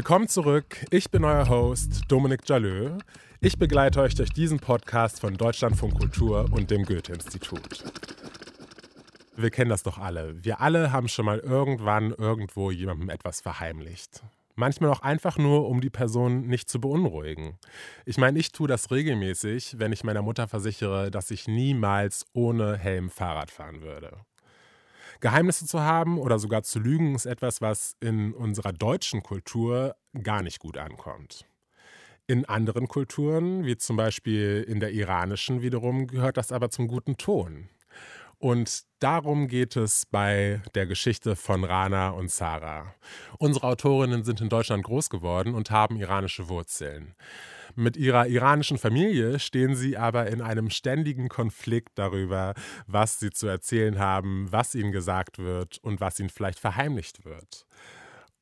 [0.00, 0.82] Willkommen zurück.
[0.88, 2.96] Ich bin euer Host Dominik Jalö.
[3.42, 7.84] Ich begleite euch durch diesen Podcast von Deutschlandfunk Kultur und dem Goethe-Institut.
[9.36, 10.42] Wir kennen das doch alle.
[10.42, 14.22] Wir alle haben schon mal irgendwann irgendwo jemandem etwas verheimlicht.
[14.54, 17.58] Manchmal auch einfach nur, um die Person nicht zu beunruhigen.
[18.06, 22.78] Ich meine, ich tue das regelmäßig, wenn ich meiner Mutter versichere, dass ich niemals ohne
[22.78, 24.16] Helm Fahrrad fahren würde.
[25.20, 30.42] Geheimnisse zu haben oder sogar zu lügen ist etwas, was in unserer deutschen Kultur gar
[30.42, 31.46] nicht gut ankommt.
[32.26, 37.16] In anderen Kulturen, wie zum Beispiel in der iranischen wiederum, gehört das aber zum guten
[37.16, 37.68] Ton.
[38.38, 42.94] Und darum geht es bei der Geschichte von Rana und Sarah.
[43.38, 47.14] Unsere Autorinnen sind in Deutschland groß geworden und haben iranische Wurzeln.
[47.74, 52.54] Mit ihrer iranischen Familie stehen sie aber in einem ständigen Konflikt darüber,
[52.86, 57.66] was sie zu erzählen haben, was ihnen gesagt wird und was ihnen vielleicht verheimlicht wird.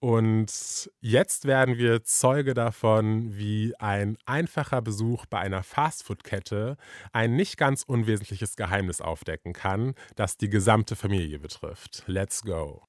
[0.01, 6.77] Und jetzt werden wir Zeuge davon, wie ein einfacher Besuch bei einer Fastfood-Kette
[7.13, 12.05] ein nicht ganz unwesentliches Geheimnis aufdecken kann, das die gesamte Familie betrifft.
[12.07, 12.83] Let's go.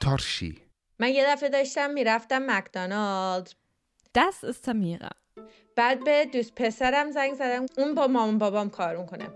[0.00, 0.69] Torshi.
[0.99, 3.49] من یه دفعه داشتم میرفتم مکدونالد
[4.17, 5.11] Das ist Samira.
[5.75, 9.29] بعد به دوست پسرم زنگ زدم اون با مامان بابام کار کنه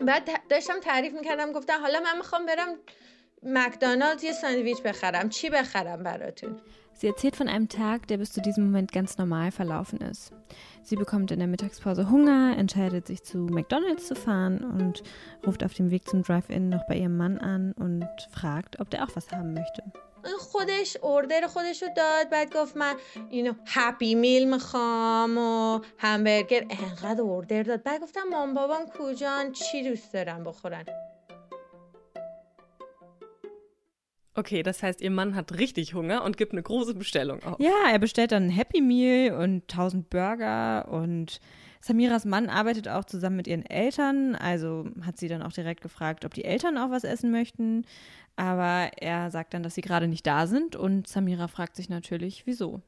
[0.00, 2.68] بعد داشتم تعریف میکردم گفتم حالا من میخوام برم
[3.42, 6.60] مکدونالد یه ساندویچ بخرم چی بخرم براتون
[6.98, 10.32] Sie erzählt von einem Tag, der bis zu diesem Moment ganz normal verlaufen ist.
[10.82, 15.02] Sie bekommt in der Mittagspause Hunger, entscheidet sich zu McDonald's zu fahren und
[15.46, 19.04] ruft auf dem Weg zum Drive-In noch bei ihrem Mann an und fragt, ob der
[19.04, 19.82] auch was haben möchte.
[20.38, 22.94] خودش اوردر خودش رو داد بعد گفت من
[23.30, 29.82] اینو هپی میل میخوام و همبرگر انقدر اوردر داد بعد گفتم مام بابام کجان چی
[29.82, 30.84] دوست دارن بخورن
[34.38, 37.58] Okay, das heißt, ihr Mann hat richtig Hunger und gibt eine große Bestellung auf.
[37.58, 41.40] Ja, er bestellt dann ein Happy Meal und 1000 Burger und
[41.81, 46.25] Samiras Mann arbeitet auch zusammen mit ihren Eltern, also hat sie dann auch direkt gefragt,
[46.25, 47.85] ob die Eltern auch was essen möchten.
[48.35, 50.75] Aber er sagt dann, dass sie gerade nicht da sind.
[50.75, 52.81] Und Samira fragt sich natürlich, wieso.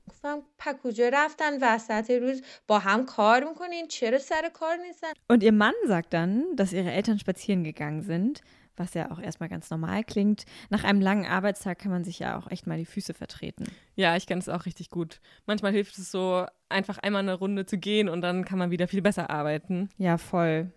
[5.28, 8.42] Und ihr Mann sagt dann, dass ihre Eltern spazieren gegangen sind,
[8.77, 10.45] was ja auch erstmal ganz normal klingt.
[10.71, 13.65] Nach einem langen Arbeitstag kann man sich ja auch echt mal die Füße vertreten.
[13.97, 15.21] Ja, ich kenne es auch richtig gut.
[15.47, 18.89] Manchmal hilft es so, einfach einmal eine Runde zu gehen und dann kann man wieder
[18.89, 19.89] viel besser arbeiten.
[19.99, 20.71] Ja, voll.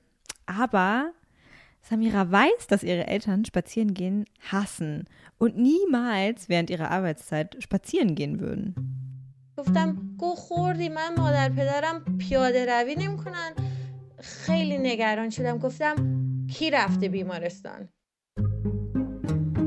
[0.46, 1.12] Aber
[1.82, 5.06] Samira weiß, dass ihre Eltern spazieren gehen hassen
[5.38, 8.76] und niemals während ihrer Arbeitszeit spazieren gehen würden.
[9.58, 13.52] گفتم گو خوردی من مادر پدرم پیاده روی نمیکنن
[14.20, 15.96] خیلی نگران شدم گفتم
[16.48, 17.90] کی رفته بیمارستان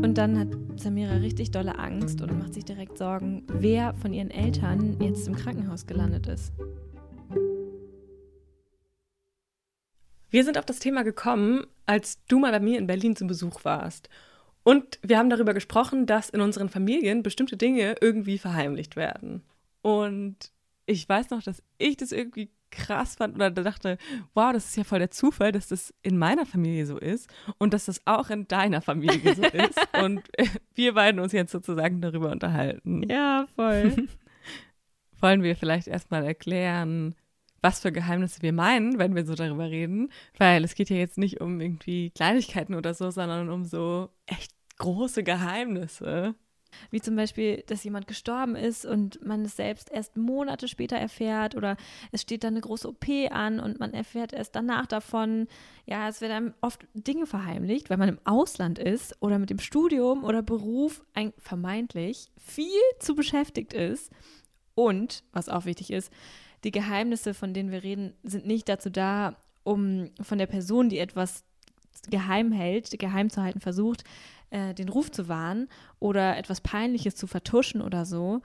[0.04, 4.30] Und dann hat Samira richtig dolle Angst und macht sich direkt Sorgen, wer von ihren
[4.30, 6.52] Eltern jetzt im Krankenhaus gelandet ist.
[10.28, 13.64] Wir sind auf das Thema gekommen, als du mal bei mir in Berlin zum Besuch
[13.64, 14.08] warst.
[14.62, 19.42] Und wir haben darüber gesprochen, dass in unseren Familien bestimmte Dinge irgendwie verheimlicht werden.
[19.80, 20.36] Und
[20.86, 23.97] ich weiß noch, dass ich das irgendwie krass fand oder dachte,
[24.33, 27.73] wow, das ist ja voll der Zufall, dass das in meiner Familie so ist und
[27.73, 29.79] dass das auch in deiner Familie so ist.
[30.01, 30.21] Und
[30.75, 33.03] wir beiden uns jetzt sozusagen darüber unterhalten.
[33.09, 34.07] Ja, voll.
[35.19, 37.15] Wollen wir vielleicht erstmal erklären,
[37.61, 41.17] was für Geheimnisse wir meinen, wenn wir so darüber reden, weil es geht ja jetzt
[41.17, 46.35] nicht um irgendwie Kleinigkeiten oder so, sondern um so echt große Geheimnisse.
[46.91, 51.55] Wie zum Beispiel, dass jemand gestorben ist und man es selbst erst Monate später erfährt
[51.55, 51.77] oder
[52.11, 55.47] es steht dann eine große OP an und man erfährt erst danach davon.
[55.85, 59.59] Ja, es werden einem oft Dinge verheimlicht, weil man im Ausland ist oder mit dem
[59.59, 62.65] Studium oder Beruf ein, vermeintlich viel
[62.99, 64.11] zu beschäftigt ist.
[64.75, 66.11] Und, was auch wichtig ist,
[66.63, 70.99] die Geheimnisse, von denen wir reden, sind nicht dazu da, um von der Person, die
[70.99, 71.43] etwas
[72.09, 74.03] geheim hält, geheim zu halten versucht,
[74.51, 75.67] äh, den Ruf zu wahren
[75.99, 78.41] oder etwas Peinliches zu vertuschen oder so.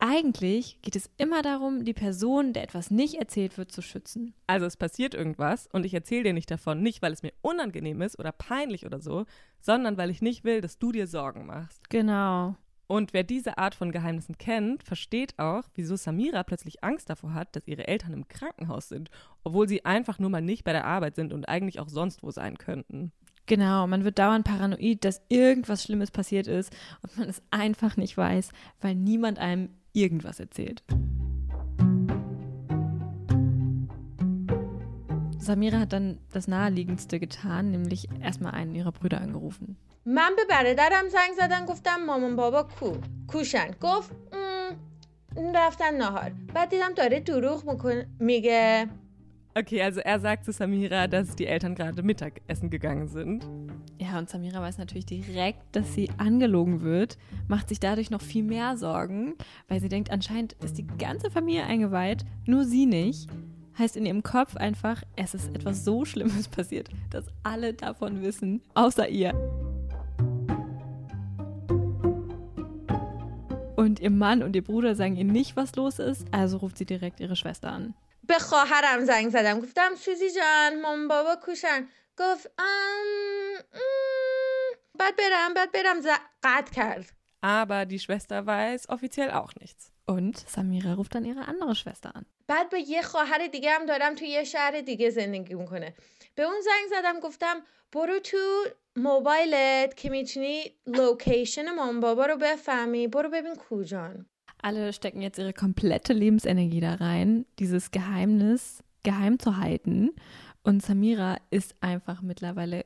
[0.00, 4.32] Eigentlich geht es immer darum, die Person, der etwas nicht erzählt wird, zu schützen.
[4.46, 8.00] Also es passiert irgendwas und ich erzähle dir nicht davon, nicht weil es mir unangenehm
[8.02, 9.26] ist oder peinlich oder so,
[9.60, 11.90] sondern weil ich nicht will, dass du dir Sorgen machst.
[11.90, 12.54] Genau.
[12.86, 17.54] Und wer diese Art von Geheimnissen kennt, versteht auch, wieso Samira plötzlich Angst davor hat,
[17.54, 19.10] dass ihre Eltern im Krankenhaus sind,
[19.44, 22.30] obwohl sie einfach nur mal nicht bei der Arbeit sind und eigentlich auch sonst wo
[22.30, 23.12] sein könnten.
[23.47, 26.71] Genau, man wird dauernd paranoid, dass irgendwas Schlimmes passiert ist
[27.01, 28.49] und man es einfach nicht weiß,
[28.81, 30.83] weil niemand einem irgendwas erzählt.
[35.37, 39.75] Samira hat dann das Naheliegendste getan, nämlich erstmal einen ihrer Brüder angerufen.
[40.05, 42.97] من به برادرم زنگ زدم گفتم مامان بابا کو
[43.27, 48.89] کوشن گفت "م، رفتن نهار بعد دیدم داره دروغ میکن میگه
[49.58, 53.44] Okay, also er sagt zu Samira, dass die Eltern gerade Mittagessen gegangen sind.
[53.98, 57.18] Ja, und Samira weiß natürlich direkt, dass sie angelogen wird,
[57.48, 59.34] macht sich dadurch noch viel mehr Sorgen,
[59.66, 63.28] weil sie denkt, anscheinend ist die ganze Familie eingeweiht, nur sie nicht.
[63.76, 68.62] Heißt in ihrem Kopf einfach, es ist etwas so Schlimmes passiert, dass alle davon wissen,
[68.74, 69.34] außer ihr.
[73.74, 76.86] Und ihr Mann und ihr Bruder sagen ihr nicht, was los ist, also ruft sie
[76.86, 77.94] direkt ihre Schwester an.
[78.28, 79.60] به خواهرم زنگ زدم.
[79.60, 81.88] گفتم سوزی جان مامان بابا کوشن.
[82.18, 82.66] گفت ام
[83.74, 86.00] ام، بعد برم بعد برم.
[86.42, 87.10] قطع کرد.
[87.42, 89.92] Aber die Schwester weiß offiziell auch nichts.
[90.16, 92.24] Und Samira ruft dann ihre andere Schwester an.
[92.48, 95.94] بعد به یه خواهر دیگه هم دارم توی یه شهر دیگه زندگی می‌کنه.
[96.34, 98.64] به اون زنگ زدم گفتم برو تو
[98.96, 103.08] موبایلت که می‌تونی لوکیشن مامان بابا رو بفهمی.
[103.08, 104.26] برو ببین کجان
[104.61, 110.11] Alle stecken jetzt ihre komplette Lebensenergie da rein, dieses Geheimnis geheim zu halten.
[110.63, 112.85] Und Samira ist einfach mittlerweile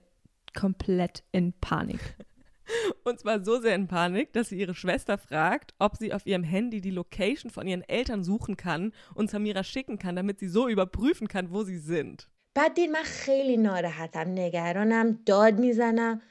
[0.55, 2.17] komplett in Panik.
[3.03, 6.43] Und zwar so sehr in Panik, dass sie ihre Schwester fragt, ob sie auf ihrem
[6.43, 10.67] Handy die Location von ihren Eltern suchen kann und Samira schicken kann, damit sie so
[10.67, 12.27] überprüfen kann, wo sie sind.
[12.57, 16.21] بعد دید من خیلی ناراحتم نگرانم داد میزنم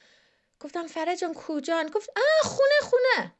[0.60, 3.32] گفتم فرج جان کجان گفت آه خونه خونه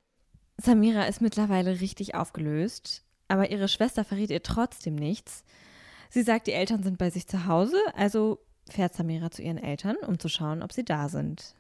[0.64, 5.44] Samira ist mittlerweile richtig aufgelöst, aber ihre Schwester verrät ihr trotzdem nichts.
[6.10, 9.96] Sie sagt, die Eltern sind bei sich zu Hause, also fährt Samira zu ihren Eltern,
[10.06, 11.56] um zu schauen, ob sie da sind.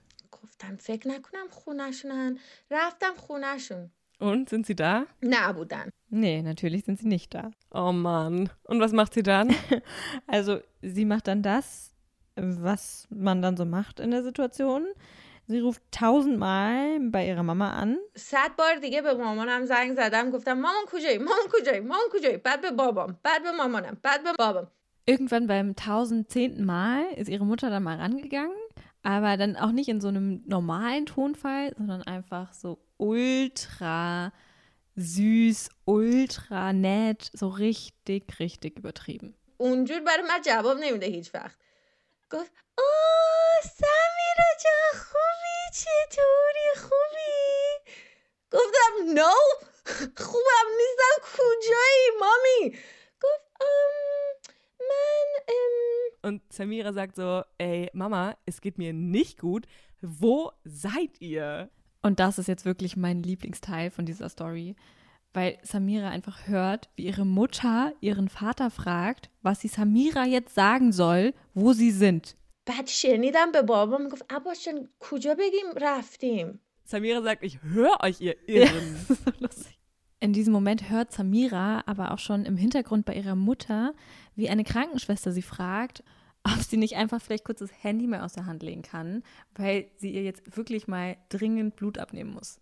[4.19, 5.07] Und sind sie da?
[5.21, 5.89] Na, aber dann.
[6.09, 7.51] Nee, natürlich sind sie nicht da.
[7.71, 8.49] Oh Mann.
[8.65, 9.55] Und was macht sie dann?
[10.27, 11.95] also, sie macht dann das,
[12.35, 14.85] was man dann so macht in der Situation.
[15.50, 17.98] Sie ruft tausendmal bei ihrer Mama an.
[18.16, 22.60] صد بار دیگه به مامانم زنگ زدم گفتم مامان کجایی مامان کجایی مامان کجایی بعد
[22.60, 24.66] به بابام بعد به مامانم بعد به بابام
[25.08, 28.56] Irgendwann beim tausendzehnten Mal ist ihre Mutter dann mal rangegangen,
[29.04, 34.32] aber dann auch nicht in so einem normalen Tonfall, sondern einfach so ultra
[34.96, 39.34] süß, ultra nett, so richtig, richtig übertrieben.
[39.58, 41.58] اونجور برای من جواب نمیده هیچ وقت
[42.30, 47.92] گفت آه سمیرا جان خوبی چطوری خوبی
[48.50, 49.34] گفتم نو
[50.16, 52.78] خوبم نیستم کجایی مامی
[53.20, 55.76] گفت ام من ام
[56.22, 59.66] Und Samira sagt so, ey, Mama, es geht mir nicht gut.
[60.00, 61.70] Wo seid ihr?
[62.02, 64.74] Und das ist jetzt wirklich mein Lieblingsteil von dieser Story,
[65.32, 70.92] weil Samira einfach hört, wie ihre Mutter ihren Vater fragt, was sie Samira jetzt sagen
[70.92, 72.36] soll, wo sie sind.
[72.68, 78.20] بعد شنیدم به بابام میگفت عباس جان کجا بگیم رفتیم Samira sagt, ich höre euch,
[78.20, 78.94] ihr Irren.
[79.08, 79.78] Das ist so lustig.
[80.20, 83.92] In diesem Moment hört Samira aber auch schon im Hintergrund bei ihrer Mutter,
[84.34, 86.02] wie eine Krankenschwester sie fragt,
[86.44, 89.22] ob sie nicht einfach vielleicht kurz das Handy mal aus der Hand legen kann,
[89.54, 92.60] weil sie ihr jetzt wirklich mal dringend Blut abnehmen muss.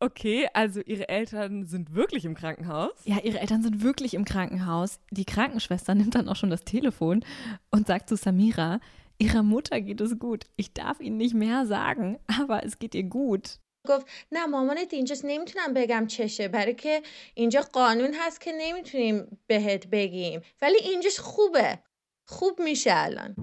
[0.00, 2.92] Okay, also ihre Eltern sind wirklich im Krankenhaus.
[3.04, 5.00] Ja, ihre Eltern sind wirklich im Krankenhaus.
[5.10, 7.24] Die Krankenschwester nimmt dann auch schon das Telefon
[7.70, 8.80] und sagt zu Samira,
[9.16, 10.44] ihrer Mutter geht es gut.
[10.56, 13.58] Ich darf Ihnen nicht mehr sagen, aber es geht ihr gut.
[13.86, 17.02] گفت نه مامانت اینجاست نمیتونم بگم چشه برای که
[17.34, 21.78] اینجا قانون هست که نمیتونیم بهت بگیم ولی اینجاش خوبه
[22.24, 23.36] خوب میشه الان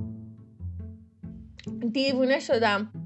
[1.91, 2.96] دیوونه شدم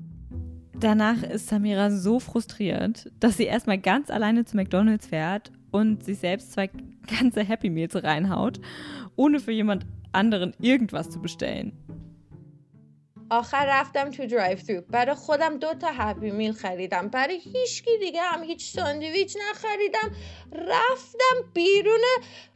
[0.82, 6.18] Danach ist Samira so frustriert, dass sie erstmal ganz alleine zu McDonalds fährt und sich
[6.18, 6.70] selbst zwei
[7.06, 8.60] ganze Happy Meals reinhaut,
[9.14, 11.72] ohne für jemand anderen irgendwas zu bestellen.
[13.32, 17.08] آخر رفتم تو درایو ترو برای خودم دو تا هپی میل خریدم.
[17.08, 20.10] برای هیچکی دیگه هم هیچ ساندویچ نخریدم.
[20.52, 22.00] رفتم بیرون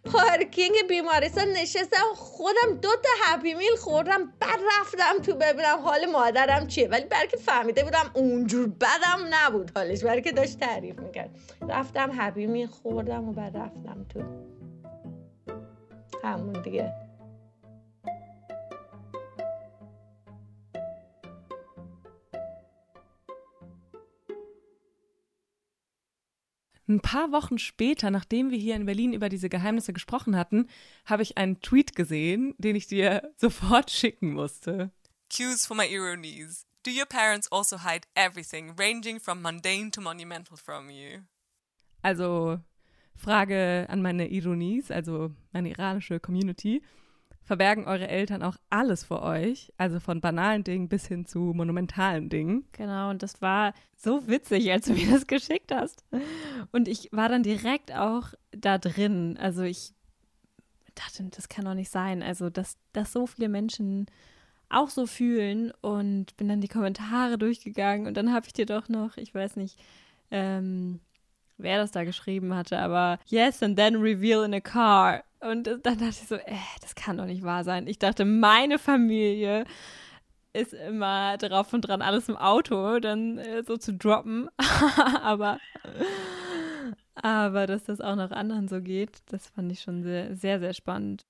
[0.05, 4.33] پارکینگ بیمارستان نشستم خودم دو تا هپی میل خوردم.
[4.41, 6.89] بعد رفتم تو ببینم حال مادرم چیه.
[6.89, 10.05] ولی برای که فهمیده بودم اونجور بدم نبود حالش.
[10.05, 11.31] برای که داشت تعریف می‌کرد.
[11.69, 14.23] رفتم هپی میل خوردم و بعد رفتم تو
[16.25, 17.06] همون دیگه.
[26.89, 30.69] Ein paar Wochen später, nachdem wir hier in Berlin über diese Geheimnisse gesprochen hatten,
[31.05, 34.93] habe ich einen Tweet gesehen, den ich dir sofort schicken musste.
[35.29, 36.65] Cues for my ironies.
[36.85, 41.23] Do your parents also hide everything, ranging from mundane to monumental from you?
[42.03, 42.61] Also,
[43.17, 46.83] Frage an meine Ironies, also meine iranische Community.
[47.47, 52.29] Verbergen eure Eltern auch alles vor euch, also von banalen Dingen bis hin zu monumentalen
[52.29, 52.65] Dingen?
[52.73, 56.05] Genau, und das war so witzig, als du mir das geschickt hast.
[56.73, 59.39] Und ich war dann direkt auch da drin.
[59.41, 59.95] Also ich
[60.97, 62.23] dachte, das kann doch nicht sein.
[62.23, 64.07] Also, dass, dass so viele Menschen
[64.69, 68.89] auch so fühlen und bin dann die Kommentare durchgegangen und dann habe ich dir doch
[68.89, 69.79] noch, ich weiß nicht,
[70.33, 70.99] ähm,
[71.57, 75.23] wer das da geschrieben hatte, aber yes and then reveal in a car.
[75.40, 77.88] Und dann dachte ich so, äh, das kann doch nicht wahr sein.
[77.88, 79.66] Ich dachte, meine Familie
[80.54, 84.50] ist immer drauf und dran, alles im Auto dann äh, so zu droppen.
[85.22, 85.60] aber,
[87.16, 90.74] aber dass das auch noch anderen so geht, das fand ich schon sehr, sehr, sehr
[90.74, 91.24] spannend.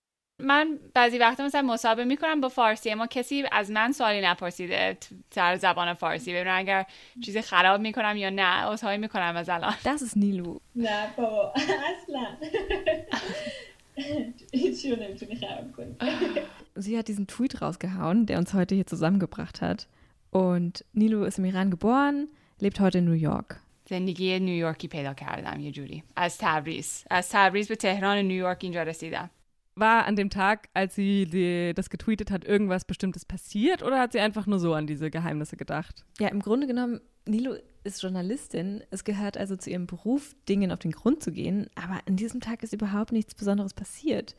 [0.44, 4.98] من بعضی وقتا مثلا مصاحبه میکنم با فارسی اما کسی از من سوالی نپرسیده
[5.30, 6.86] سر زبان فارسی ببینم اگر
[7.25, 10.60] چیزی خراب میکنم یا نه عذرخواهی میکنم از الان Das ist Nilu.
[10.75, 12.28] نه بابا اصلا
[14.54, 15.96] هیچی رو نمیتونی خراب کنی
[16.80, 19.88] Sie hat diesen Tweet rausgehauen, der uns heute hier zusammengebracht hat.
[20.32, 23.62] Und Nilu ist im Iran geboren, lebt heute in New York.
[23.90, 28.84] زندگی نیویورکی پیدا کردم یه جوری از تبریز از تبریز به تهران و نیویورک اینجا
[28.84, 29.30] رسیدم
[29.78, 34.12] war an dem Tag, als sie die, das getweetet hat, irgendwas Bestimmtes passiert oder hat
[34.12, 36.04] sie einfach nur so an diese Geheimnisse gedacht?
[36.18, 38.83] Ja, im Grunde genommen, Nilu ist Journalistin.
[38.90, 41.68] Es gehört also zu ihrem Beruf, Dingen auf den Grund zu gehen.
[41.75, 44.35] Aber an diesem Tag ist überhaupt nichts Besonderes passiert.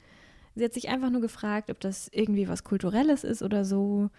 [0.55, 4.09] Sie hat sich einfach nur gefragt, ob das irgendwie was Kulturelles ist oder so.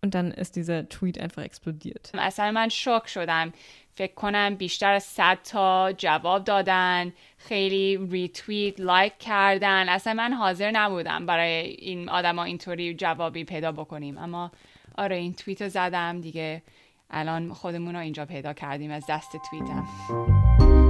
[0.00, 2.12] Und dann ist dieser Tweet einfach explodiert.
[2.14, 3.52] اصلا من شok شدم.
[3.94, 9.88] فکر کنم بیشتر از 100 تا جواب دادن خیلی ریتویت لایک کردن.
[9.88, 14.18] اصلا من حاضر نبودم برای این آدما اینطوری جوابی پیدا بکنیم.
[14.18, 14.50] اما
[14.98, 16.20] آره این توییت رو زدم.
[16.20, 16.62] دیگه
[17.10, 20.87] الان خودمون رو اینجا پیدا کردیم از دست توییتم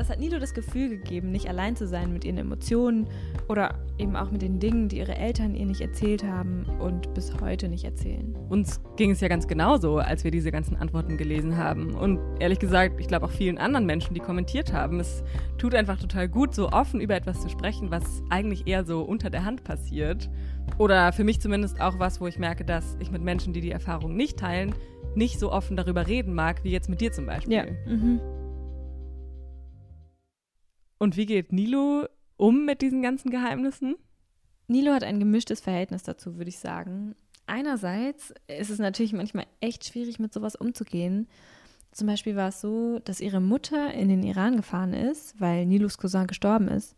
[0.00, 3.06] Das hat Nilo das Gefühl gegeben, nicht allein zu sein mit ihren Emotionen
[3.48, 7.38] oder eben auch mit den Dingen, die ihre Eltern ihr nicht erzählt haben und bis
[7.38, 8.34] heute nicht erzählen.
[8.48, 11.94] Uns ging es ja ganz genauso, als wir diese ganzen Antworten gelesen haben.
[11.94, 15.22] Und ehrlich gesagt, ich glaube auch vielen anderen Menschen, die kommentiert haben, es
[15.58, 19.28] tut einfach total gut, so offen über etwas zu sprechen, was eigentlich eher so unter
[19.28, 20.30] der Hand passiert.
[20.78, 23.70] Oder für mich zumindest auch was, wo ich merke, dass ich mit Menschen, die die
[23.70, 24.74] Erfahrung nicht teilen,
[25.14, 27.52] nicht so offen darüber reden mag, wie jetzt mit dir zum Beispiel.
[27.52, 27.64] Ja.
[27.86, 28.39] Mhm.
[30.99, 32.07] Und wie geht Nilo
[32.37, 33.95] um mit diesen ganzen Geheimnissen?
[34.67, 37.15] Nilo hat ein gemischtes Verhältnis dazu, würde ich sagen.
[37.47, 41.27] Einerseits ist es natürlich manchmal echt schwierig, mit sowas umzugehen.
[41.91, 45.97] Zum Beispiel war es so, dass ihre Mutter in den Iran gefahren ist, weil Nilos
[45.97, 46.95] Cousin gestorben ist.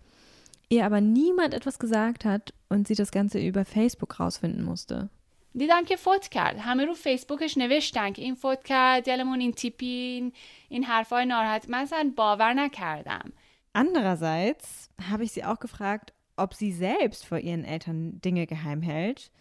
[0.70, 5.10] Ihr aber niemand etwas gesagt hat und sie das Ganze über Facebook rausfinden musste.
[5.58, 9.86] دیدم که فوت کرد همه رو فیسبوکش نوشتن که این فوت کرد دلمون این تیپی
[9.86, 10.34] این,
[10.70, 13.34] این حرفای ناراحت من اصلا باور نکردم
[13.74, 19.32] Andererseits habe ich sie auch gefragt, ob sie selbst vor ihren Eltern Dinge geheim hält.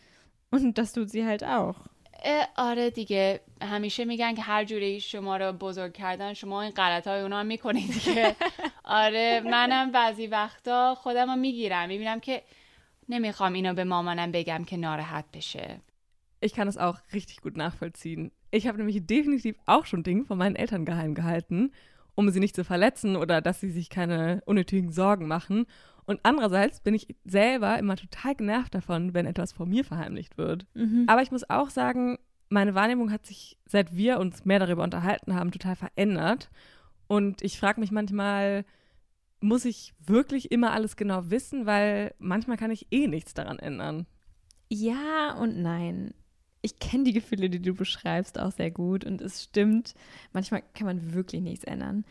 [0.50, 1.88] Und das tut sie halt auch.
[2.23, 7.06] اه، آره دیگه همیشه میگن که هر جوری شما رو بزرگ کردن شما این غلط
[7.06, 8.37] های اونا هم میکنید دیگه
[8.85, 12.42] آره منم بعضی وقتا خودم رو میگیرم میبینم که
[13.08, 15.80] نمیخوام اینو به مامانم بگم که ناراحت بشه
[16.44, 18.30] Ich kann es auch richtig gut nachvollziehen.
[18.50, 21.73] Ich habe nämlich definitiv auch schon Dinge von meinen Eltern geheim gehalten,
[22.15, 25.65] um sie nicht zu verletzen oder dass sie sich keine unnötigen Sorgen machen.
[26.06, 30.65] Und andererseits bin ich selber immer total genervt davon, wenn etwas vor mir verheimlicht wird.
[31.08, 32.18] Aber ich muss auch sagen,
[32.50, 36.50] meine Wahrnehmung hat sich, seit wir uns mehr darüber unterhalten haben, total verändert.
[37.08, 38.65] Und ich frage mich manchmal,
[39.39, 44.06] muss ich wirklich immer alles genau wissen, weil manchmal kann ich eh nichts daran ändern.
[44.70, 46.13] Ja und nein.
[46.62, 49.03] Ich kenne die Gefühle, die du beschreibst, auch sehr gut.
[49.03, 49.96] Und es stimmt,
[50.32, 52.06] manchmal kann man wirklich nichts ändern.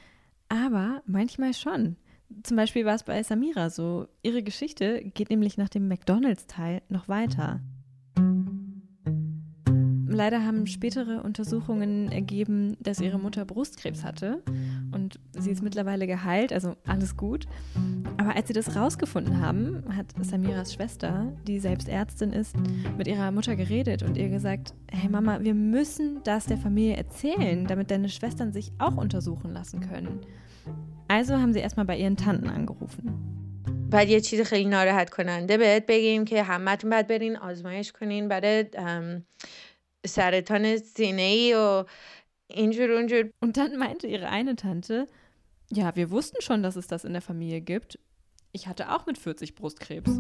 [0.49, 1.97] Aber manchmal schon.
[2.43, 4.09] Zum Beispiel war es bei Samira so.
[4.23, 7.61] Ihre Geschichte geht nämlich nach dem McDonalds-Teil noch weiter.
[10.07, 14.43] Leider haben spätere Untersuchungen ergeben, dass ihre Mutter Brustkrebs hatte
[14.92, 17.46] und sie ist mittlerweile geheilt, also alles gut.
[18.18, 22.56] Aber als sie das rausgefunden haben, hat Samiras Schwester, die selbst Ärztin ist,
[22.98, 27.68] mit ihrer Mutter geredet und ihr gesagt, hey Mama, wir müssen das der Familie erzählen,
[27.68, 30.20] damit deine Schwestern sich auch untersuchen lassen können.
[31.08, 33.36] Also haben sie erstmal bei ihren Tanten angerufen.
[33.90, 38.66] بعد یه چیز خیلی ناراحت کننده بهت بگیم که همتون باید برین آزمایش کنین برای
[38.78, 39.26] ام،
[40.06, 41.84] سرطان سینه ای و
[42.50, 45.08] اینجور اونجور Und dann meinte ihre eine Tante,
[45.72, 48.00] ja, wir wussten schon, dass es das in der Familie gibt.
[48.52, 50.12] Ich hatte auch mit 40 Brustkrebs.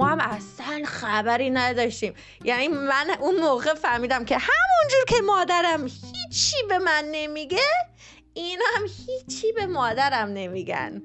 [0.00, 2.12] ما هم اصلا خبری نداشتیم
[2.44, 7.58] یعنی من اون موقع فهمیدم که همونجور که مادرم هیچی به من نمیگه
[8.34, 11.02] اینا هم هیچی به مادرم نمیگن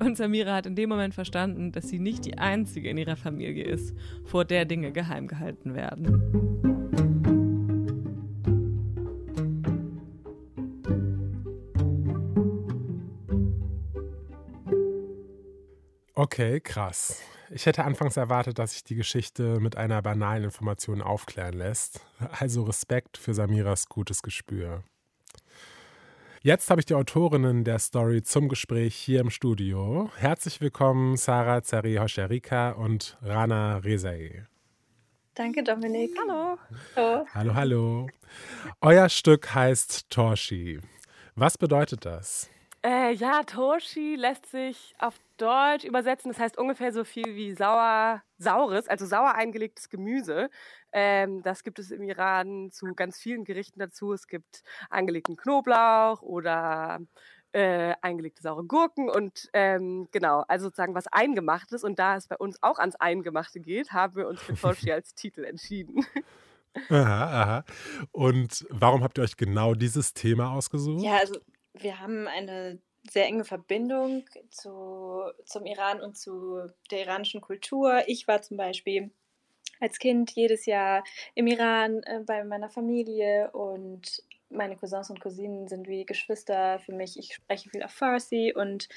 [0.00, 3.64] Und Samira hat in dem Moment verstanden, dass sie nicht die Einzige in ihrer Familie
[3.64, 6.77] ist, vor der Dinge geheim gehalten werden.
[16.19, 17.21] Okay, krass.
[17.49, 22.01] Ich hätte anfangs erwartet, dass sich die Geschichte mit einer banalen Information aufklären lässt.
[22.29, 24.83] Also Respekt für Samiras gutes Gespür.
[26.41, 30.11] Jetzt habe ich die Autorinnen der Story zum Gespräch hier im Studio.
[30.17, 34.45] Herzlich willkommen Sarah Zari Hoscherika und Rana Rezai.
[35.35, 36.11] Danke, Dominik.
[36.19, 36.57] Hallo.
[36.97, 37.25] Hallo.
[37.33, 38.07] Hallo, hallo.
[38.81, 40.81] Euer Stück heißt Torshi.
[41.35, 42.49] Was bedeutet das?
[42.81, 46.31] Äh, ja, Toshi lässt sich auf Deutsch übersetzen.
[46.31, 50.49] Das heißt ungefähr so viel wie sauer, saures, also sauer eingelegtes Gemüse.
[50.93, 54.13] Ähm, das gibt es im Iran zu ganz vielen Gerichten dazu.
[54.13, 57.01] Es gibt eingelegten Knoblauch oder
[57.51, 61.83] äh, eingelegte saure Gurken und ähm, genau, also sozusagen was Eingemachtes.
[61.83, 65.15] Und da es bei uns auch ans Eingemachte geht, haben wir uns für Toshi als
[65.15, 66.05] Titel entschieden.
[66.89, 67.63] Aha, aha.
[68.11, 71.01] Und warum habt ihr euch genau dieses Thema ausgesucht?
[71.01, 71.39] Ja, also
[71.81, 78.03] wir haben eine sehr enge Verbindung zu, zum Iran und zu der iranischen Kultur.
[78.07, 79.11] Ich war zum Beispiel
[79.79, 81.03] als Kind jedes Jahr
[81.35, 86.93] im Iran äh, bei meiner Familie und meine Cousins und Cousinen sind wie Geschwister für
[86.93, 87.17] mich.
[87.17, 88.89] Ich spreche viel auf Farsi und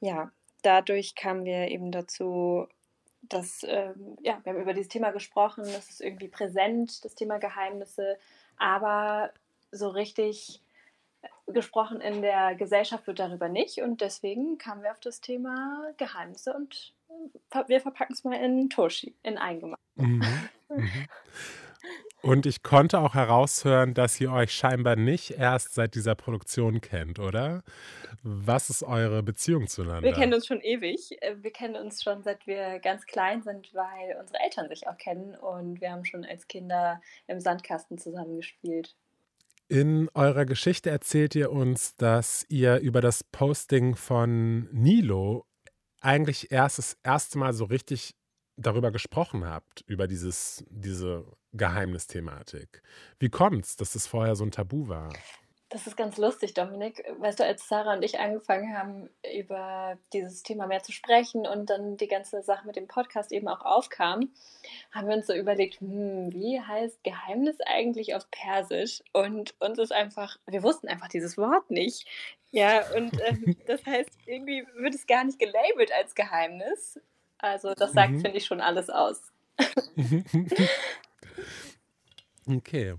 [0.00, 0.30] ja,
[0.62, 2.68] dadurch kamen wir eben dazu,
[3.22, 7.38] dass, ähm, ja, wir haben über dieses Thema gesprochen, das ist irgendwie präsent, das Thema
[7.38, 8.18] Geheimnisse,
[8.58, 9.32] aber
[9.72, 10.60] so richtig
[11.46, 16.54] gesprochen in der Gesellschaft wird darüber nicht und deswegen kamen wir auf das Thema Geheimnisse
[16.54, 16.94] und
[17.50, 19.80] ver- wir verpacken es mal in Toshi, in Eingemacht.
[19.96, 20.22] Mhm.
[20.70, 21.06] Mhm.
[22.22, 27.18] Und ich konnte auch heraushören, dass ihr euch scheinbar nicht erst seit dieser Produktion kennt,
[27.18, 27.62] oder?
[28.22, 30.02] Was ist eure Beziehung zueinander?
[30.02, 31.20] Wir kennen uns schon ewig.
[31.20, 34.96] Äh, Wir kennen uns schon seit wir ganz klein sind, weil unsere Eltern sich auch
[34.96, 38.96] kennen und wir haben schon als Kinder im Sandkasten zusammengespielt.
[39.68, 45.46] In eurer Geschichte erzählt ihr uns, dass ihr über das Posting von Nilo
[46.00, 48.14] eigentlich erst das erste Mal so richtig
[48.56, 52.82] darüber gesprochen habt, über dieses, diese Geheimnisthematik.
[53.18, 55.12] Wie kommt's, dass das vorher so ein Tabu war?
[55.74, 57.04] Das ist ganz lustig, Dominik.
[57.18, 61.68] Weißt du, als Sarah und ich angefangen haben, über dieses Thema mehr zu sprechen und
[61.68, 64.30] dann die ganze Sache mit dem Podcast eben auch aufkam,
[64.92, 69.02] haben wir uns so überlegt, hm, wie heißt Geheimnis eigentlich auf Persisch?
[69.12, 72.06] Und uns ist einfach, wir wussten einfach dieses Wort nicht.
[72.52, 77.00] Ja, und ähm, das heißt, irgendwie wird es gar nicht gelabelt als Geheimnis.
[77.38, 78.20] Also das sagt, Mhm.
[78.20, 79.32] finde ich, schon alles aus.
[82.46, 82.94] Okay.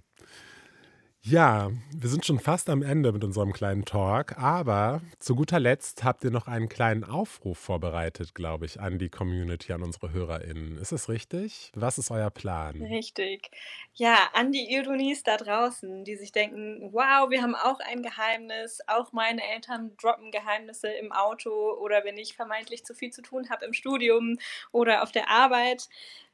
[1.27, 6.03] Ja, wir sind schon fast am Ende mit unserem kleinen Talk, aber zu guter Letzt
[6.03, 10.77] habt ihr noch einen kleinen Aufruf vorbereitet, glaube ich, an die Community, an unsere HörerInnen.
[10.77, 11.71] Ist es richtig?
[11.73, 12.79] Was ist euer Plan?
[12.79, 13.49] Richtig.
[13.95, 18.81] Ja, an die Ironies da draußen, die sich denken, wow, wir haben auch ein Geheimnis,
[18.85, 21.49] auch meine Eltern droppen Geheimnisse im Auto
[21.81, 24.38] oder wenn ich vermeintlich zu viel zu tun habe im Studium
[24.71, 25.89] oder auf der Arbeit.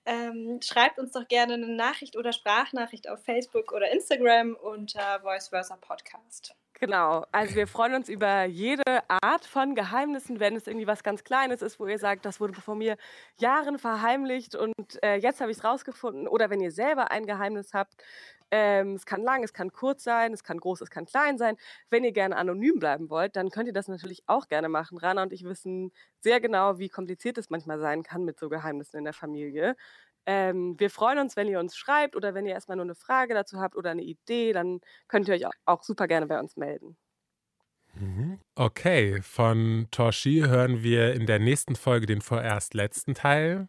[0.05, 5.49] Ähm, schreibt uns doch gerne eine Nachricht oder Sprachnachricht auf Facebook oder Instagram unter Voice
[5.49, 6.55] Versa Podcast.
[6.81, 11.23] Genau, also wir freuen uns über jede Art von Geheimnissen, wenn es irgendwie was ganz
[11.23, 12.97] Kleines ist, wo ihr sagt, das wurde vor mir
[13.37, 16.27] Jahren verheimlicht und äh, jetzt habe ich es rausgefunden.
[16.27, 17.93] Oder wenn ihr selber ein Geheimnis habt,
[18.51, 21.57] ähm, es kann lang, es kann kurz sein, es kann groß, es kann klein sein.
[21.89, 24.97] Wenn ihr gerne anonym bleiben wollt, dann könnt ihr das natürlich auch gerne machen.
[24.97, 28.97] Rana und ich wissen sehr genau, wie kompliziert es manchmal sein kann mit so Geheimnissen
[28.97, 29.75] in der Familie.
[30.25, 33.33] Ähm, wir freuen uns, wenn ihr uns schreibt oder wenn ihr erstmal nur eine Frage
[33.33, 36.97] dazu habt oder eine Idee, dann könnt ihr euch auch- super gerne bei uns melden.
[37.93, 38.39] Mhm.
[38.55, 43.67] Okay, von Torshi hören wir in der nächsten Folge den vorerst letzten Teil,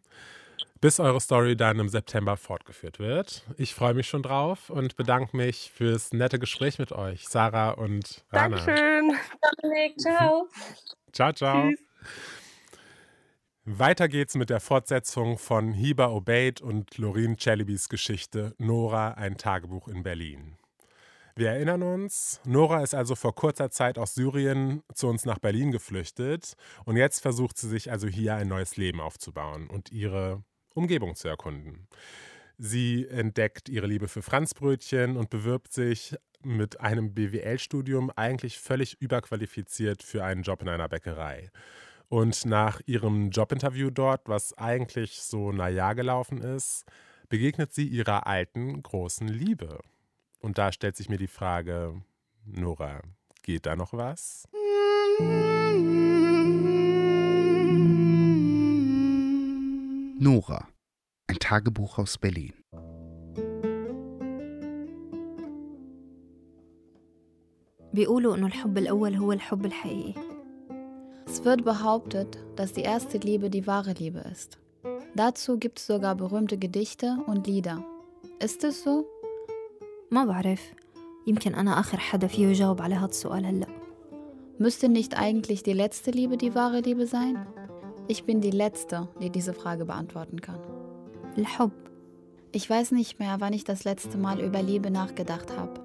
[0.80, 3.44] bis eure Story dann im September fortgeführt wird.
[3.56, 8.24] Ich freue mich schon drauf und bedanke mich fürs nette Gespräch mit euch, Sarah und
[8.30, 8.56] Rana.
[8.56, 9.12] Dankeschön.
[9.62, 10.48] Dominik, ciao.
[11.12, 11.68] Ciao, ciao.
[11.68, 11.78] Tschüss.
[13.64, 19.86] Weiter geht's mit der Fortsetzung von Hiba Obeid und Lorin Chalibis Geschichte Nora, ein Tagebuch
[19.86, 20.56] in Berlin.
[21.36, 25.70] Wir erinnern uns, Nora ist also vor kurzer Zeit aus Syrien zu uns nach Berlin
[25.70, 30.42] geflüchtet und jetzt versucht sie sich also hier ein neues Leben aufzubauen und ihre
[30.74, 31.86] Umgebung zu erkunden.
[32.58, 40.02] Sie entdeckt ihre Liebe für Franzbrötchen und bewirbt sich mit einem BWL-Studium eigentlich völlig überqualifiziert
[40.02, 41.50] für einen Job in einer Bäckerei.
[42.08, 46.84] Und nach ihrem Jobinterview dort, was eigentlich so naja gelaufen ist,
[47.28, 49.80] begegnet sie ihrer alten großen Liebe.
[50.38, 52.02] Und da stellt sich mir die Frage,
[52.44, 53.00] Nora,
[53.42, 54.46] geht da noch was?
[60.21, 60.67] Nora,
[61.27, 62.53] ein Tagebuch aus Berlin.
[67.93, 70.13] بيقولوا إنه الحب الأول هو الحب الحقيقي
[71.25, 74.59] Es wird behauptet, dass die erste Liebe die wahre Liebe ist.
[75.15, 77.83] Dazu gibt es sogar berühmte Gedichte und Lieder.
[78.39, 79.05] Ist es so?
[80.11, 80.73] ما بعرف
[81.27, 83.67] يمكن أنا آخر حدا فيه يجاوب على هذا السؤال هلأ
[84.59, 87.45] Müsste nicht eigentlich die letzte Liebe die wahre Liebe sein?
[88.07, 90.59] Ich bin die Letzte, die diese Frage beantworten kann.
[91.37, 91.71] الحب
[92.51, 95.83] Ich weiß nicht mehr, wann ich das letzte Mal über Liebe nachgedacht habe.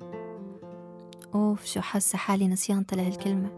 [1.35, 3.51] أوف شو حاسة حالي نسيانة لهالكلمة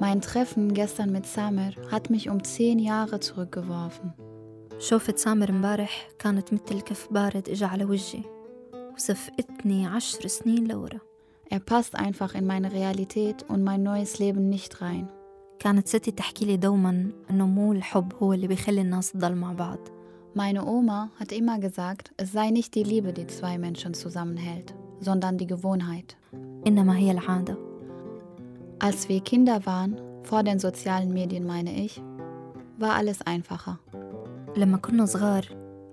[0.00, 4.12] Mein Treffen gestern mit Samer hat mich um zehn Jahre zurückgeworfen.
[4.78, 8.22] شوفة سامر امبارح كانت مثل كف بارد إجا على وجهي
[8.94, 11.00] وسفقتني عشر سنين لورا
[11.50, 15.08] Er passt einfach in meine Realität und mein neues Leben nicht rein.
[15.58, 19.78] كانت ستي تحكي لي دوما إنه مو الحب هو اللي بيخلي الناس تضل مع بعض
[20.36, 25.38] Meine Oma hat immer gesagt, es sei nicht die Liebe, die zwei Menschen zusammenhält, sondern
[25.38, 26.16] die Gewohnheit.
[26.66, 27.56] إنما هي العادة
[28.80, 32.02] Als wir Kinder waren, vor den sozialen Medien meine ich,
[32.78, 33.78] war alles einfacher.
[34.56, 35.46] لما كنا صغار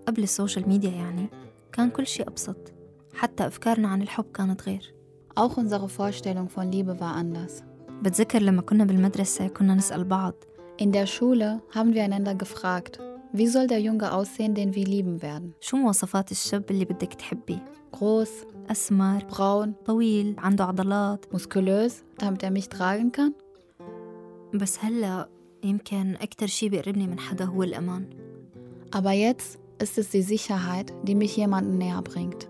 [0.07, 1.27] قبل السوشيال ميديا يعني
[1.71, 2.73] كان كل شيء أبسط
[3.15, 4.93] حتى أفكارنا عن الحب كانت غير
[5.35, 7.63] Auch unsere Vorstellung von Liebe war anders.
[8.03, 10.33] بتذكر لما كنا بالمدرسة كنا نسأل بعض
[10.81, 12.99] In der Schule haben wir einander gefragt,
[13.33, 15.53] wie soll der Junge aussehen, den wir lieben werden?
[15.61, 18.29] شو مواصفات الشاب اللي بدك تحبيه Groß,
[18.71, 23.33] أسمر braun, طويل عنده عضلات muskulös, damit er mich tragen kann?
[24.53, 25.29] بس هلأ
[25.63, 28.05] يمكن أكتر شي بيقربني من حدا هو الأمان
[28.95, 32.49] Aber jetzt ist es die Sicherheit, die mich jemandem näher bringt.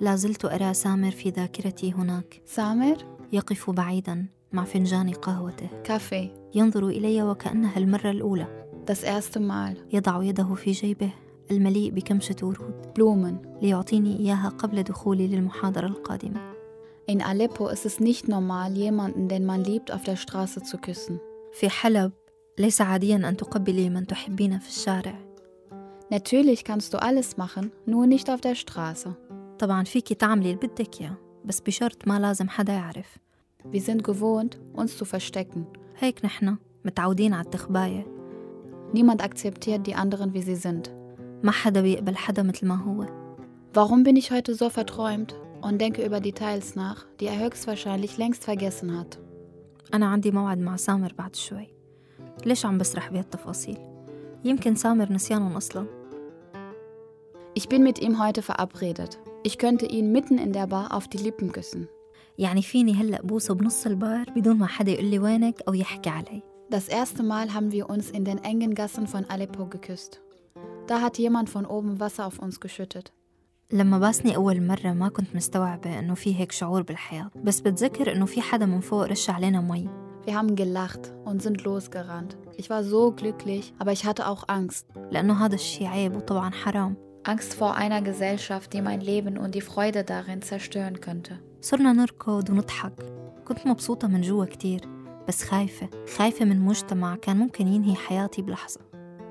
[0.00, 2.42] لا زلت أرى سامر في ذاكرتي هناك.
[2.56, 5.68] Samer, يقف بعيدا مع فنجان قهوته.
[5.88, 8.46] Kaffee, ينظر إلي وكأنها المرة الأولى.
[8.90, 11.10] Das erste Mal, يضع يده في جيبه
[11.50, 12.74] المليء بكمشة ورود.
[12.98, 13.62] Blumen.
[13.62, 16.54] ليعطيني إياها قبل دخولي للمحاضرة القادمة.
[17.06, 21.18] In Aleppo ist es nicht normal, jemanden, den man liebt, auf der Straße zu küssen.
[21.52, 22.12] في حلب
[22.58, 25.18] ليس عاديا أن تقبلي من تحبين في الشارع.
[26.10, 29.16] Natürlich kannst du alles machen, nur nicht auf der Straße.
[29.58, 33.16] طبعا فيكي تعملي اللي بدك إياه بس بشرط ما لازم حدا يعرف
[33.72, 35.60] Wir sind gewohnt, uns zu verstecken.
[35.98, 38.06] هيك نحن متعودين على التخباية
[38.94, 40.90] Niemand akzeptiert die anderen, wie sie sind.
[41.42, 43.06] ما حدا بيقبل حدا مثل ما هو
[43.74, 48.44] Warum bin ich heute so verträumt und denke über Details nach, die er höchstwahrscheinlich längst
[48.44, 49.18] vergessen hat?
[49.94, 51.68] أنا عندي موعد مع سامر بعد شوي
[52.46, 53.78] ليش عم بسرح بهالتفاصيل
[54.44, 55.86] يمكن سامر نسيانهم أصلا
[57.58, 59.18] Ich bin mit ihm heute verabredet.
[59.43, 61.87] Ich könnte ihn mitten in der Bar auf die Lippen küssen.
[62.37, 66.41] يعني فيني هلأ بوسه بنص البار بدون ما حدا يقول لي وينك أو يحكي علي
[66.71, 70.21] Das erste Mal haben wir uns in den engen Gassen von Aleppo geküsst.
[70.87, 73.11] Da hat jemand von oben Wasser auf uns geschüttet.
[73.71, 78.25] لما باسني أول مرة ما كنت مستوعبة إنه في هيك شعور بالحياة بس بتذكر إنه
[78.25, 79.89] في حدا من فوق رش علينا مي
[80.27, 82.37] Wir haben gelacht und sind losgerannt.
[82.57, 84.85] Ich war so glücklich, aber ich hatte auch Angst.
[85.11, 89.61] لأنه هذا الشي عيب وطبعا حرام Angst vor einer Gesellschaft, die mein Leben und die
[89.61, 91.39] Freude darin zerstören könnte.
[91.61, 92.93] صرنا نركض ونضحك
[93.47, 94.81] كنت مبسوطة من جوا كتير
[95.27, 98.79] بس خايفة خايفة من مجتمع كان ممكن ينهي حياتي بلحظة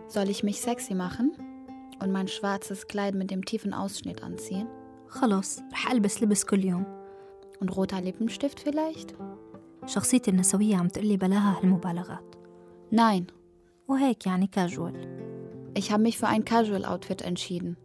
[0.09, 1.33] Soll ich mich sexy machen
[2.03, 4.67] und mein schwarzes Kleid mit dem tiefen Ausschnitt anziehen?
[5.09, 6.85] خلص رح ألبس لبس كل يوم
[7.61, 9.15] Und roter Lippenstift vielleicht?
[9.87, 12.35] شخصيتي النسوية عم تقلي بلاها هالمبالغات
[12.95, 13.23] Nein,
[13.89, 15.19] وهيك يعني كاجوال
[15.79, 17.77] ich habe mich für ein Casual-Outfit entschieden.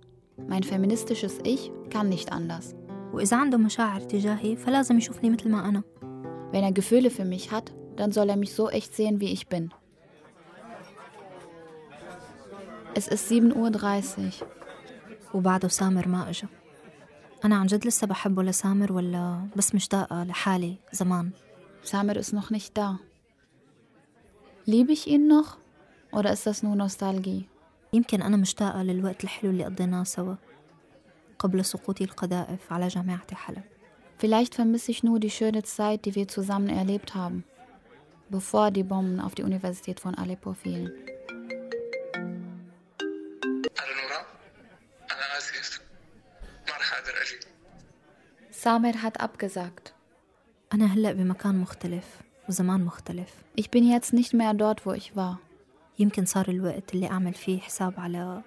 [0.47, 2.75] Mein feministisches Ich kann nicht anders.
[3.13, 5.83] وإذا عنده مشاعر تجاهي فلازم يشوفني مثل ما أنا
[6.51, 9.47] Wenn er Gefühle für mich hat, dann soll er mich so echt sehen, wie ich
[9.47, 9.71] bin.
[12.95, 14.47] Es ist 7.30 Uhr.
[15.33, 16.47] وبعده سامر ما إجا
[17.45, 21.31] أنا عن جد لسه بحبه لسامر ولا بس مشتاقة لحالي زمان
[21.83, 22.99] Samir ist noch nicht da.
[24.65, 25.57] Liebe ich ihn noch?
[26.13, 27.49] Oder ist das nur Nostalgie?
[27.93, 30.35] يمكن أنا مشتاقة للوقت الحلو اللي قضيناه سوا
[31.39, 33.63] قبل سقوط القذائف على جامعة حلب
[34.17, 37.43] Vielleicht vermisse ich nur die schöne Zeit, die wir zusammen erlebt haben,
[38.29, 40.91] bevor die Bomben auf die Universität von Aleppo fielen.
[48.51, 49.93] Samir hat abgesagt.
[50.73, 52.05] أنا هلأ بمكان مختلف
[52.49, 55.39] وزمان مختلف Ich bin jetzt nicht mehr dort, wo ich war.
[55.99, 58.41] يمكن صار الوقت اللي أعمل فيه حساب على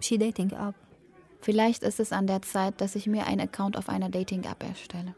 [0.00, 0.74] شي ديتينج أب
[1.40, 5.14] Vielleicht ist es an der Zeit, dass ich mir einen Account auf einer Dating-App erstelle.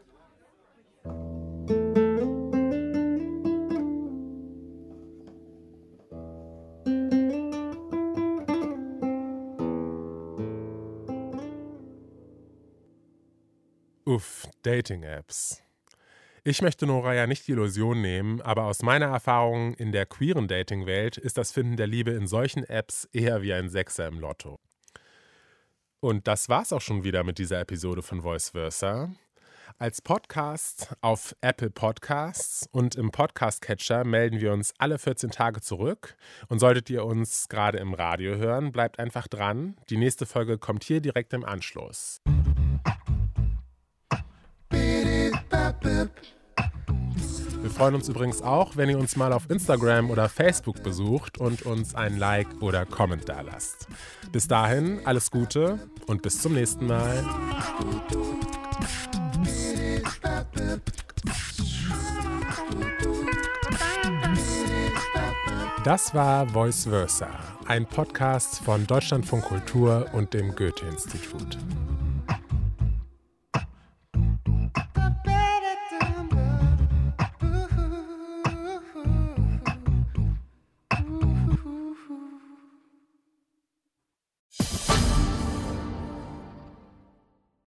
[14.05, 15.63] Uff, Dating-Apps.
[16.48, 20.46] Ich möchte Nora ja nicht die Illusion nehmen, aber aus meiner Erfahrung in der queeren
[20.46, 24.60] Dating-Welt ist das Finden der Liebe in solchen Apps eher wie ein Sechser im Lotto.
[25.98, 29.10] Und das war's auch schon wieder mit dieser Episode von Voice Versa.
[29.78, 36.14] Als Podcast auf Apple Podcasts und im Podcast-Catcher melden wir uns alle 14 Tage zurück.
[36.46, 39.76] Und solltet ihr uns gerade im Radio hören, bleibt einfach dran.
[39.90, 42.20] Die nächste Folge kommt hier direkt im Anschluss.
[47.66, 51.62] Wir freuen uns übrigens auch, wenn ihr uns mal auf Instagram oder Facebook besucht und
[51.62, 53.88] uns ein Like oder Comment da lasst.
[54.30, 57.24] Bis dahin alles Gute und bis zum nächsten Mal.
[65.82, 67.30] Das war Voice Versa,
[67.66, 71.58] ein Podcast von Deutschlandfunk Kultur und dem Goethe-Institut.